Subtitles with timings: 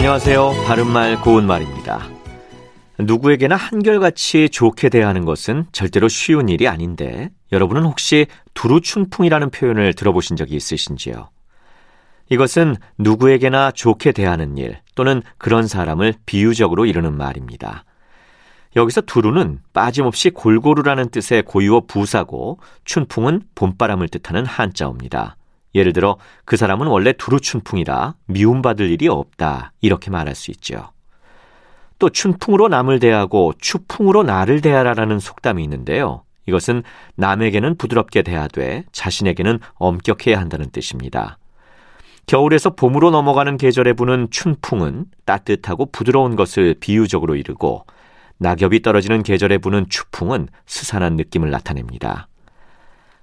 [0.00, 0.64] 안녕하세요.
[0.66, 2.08] 바른말 고운말입니다.
[3.00, 10.56] 누구에게나 한결같이 좋게 대하는 것은 절대로 쉬운 일이 아닌데 여러분은 혹시 두루춘풍이라는 표현을 들어보신 적이
[10.56, 11.28] 있으신지요?
[12.30, 17.84] 이것은 누구에게나 좋게 대하는 일 또는 그런 사람을 비유적으로 이르는 말입니다.
[18.76, 25.36] 여기서 두루는 빠짐없이 골고루라는 뜻의 고유어 부사고 춘풍은 봄바람을 뜻하는 한자어입니다.
[25.74, 30.90] 예를 들어 그 사람은 원래 두루춘풍이라 미움받을 일이 없다 이렇게 말할 수 있죠.
[31.98, 36.24] 또 춘풍으로 남을 대하고 추풍으로 나를 대하라라는 속담이 있는데요.
[36.46, 36.82] 이것은
[37.16, 41.38] 남에게는 부드럽게 대하되 자신에게는 엄격해야 한다는 뜻입니다.
[42.26, 47.84] 겨울에서 봄으로 넘어가는 계절에 부는 춘풍은 따뜻하고 부드러운 것을 비유적으로 이르고
[48.38, 52.28] 낙엽이 떨어지는 계절에 부는 추풍은 스산한 느낌을 나타냅니다.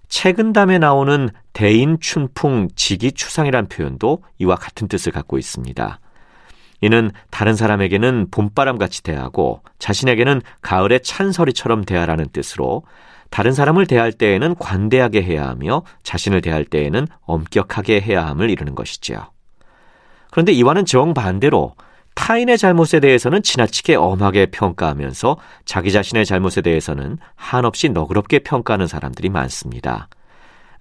[0.09, 5.99] 최근담에 나오는 대인 춘풍 지기 추상이란 표현도 이와 같은 뜻을 갖고 있습니다.
[6.81, 12.83] 이는 다른 사람에게는 봄바람같이 대하고 자신에게는 가을의 찬서리처럼 대하라는 뜻으로
[13.29, 19.31] 다른 사람을 대할 때에는 관대하게 해야 하며 자신을 대할 때에는 엄격하게 해야 함을 이루는 것이지요.
[20.31, 21.75] 그런데 이와는 정반대로
[22.17, 30.09] 타인의 잘못에 대해서는 지나치게 엄하게 평가하면서 자기 자신의 잘못에 대해서는 한없이 너그럽게 평가하는 사람들이 많습니다.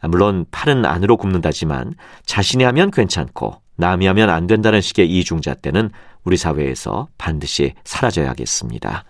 [0.09, 1.93] 물론 팔은 안으로 굽는다지만
[2.25, 5.91] 자신이 하면 괜찮고 남이 하면 안 된다는 식의 이중잣대는
[6.25, 9.05] 우리 사회에서 반드시 사라져야겠습니다.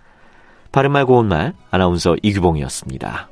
[0.72, 3.28] 바른말 고운말 아나운서 이규봉이었습니다.